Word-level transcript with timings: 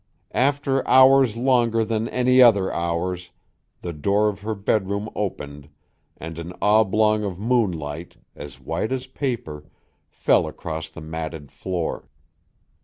After 0.33 0.85
hours 0.87 1.37
longer 1.37 1.85
than 1.85 2.09
any 2.09 2.41
other 2.41 2.73
hours, 2.73 3.29
the 3.83 3.93
door 3.93 4.29
of 4.29 4.39
her 4.39 4.55
bedroom 4.55 5.11
opened 5.13 5.69
and 6.17 6.39
an 6.39 6.53
oblong 6.59 7.23
of 7.23 7.37
moonlight, 7.37 8.15
as 8.35 8.59
white 8.59 8.91
as 8.91 9.05
paper, 9.05 9.65
fell 10.09 10.47
across 10.47 10.89
the 10.89 11.01
matted 11.01 11.51
floor. 11.51 12.09